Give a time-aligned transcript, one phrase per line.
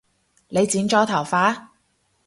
[0.49, 1.67] 你剪咗頭髮？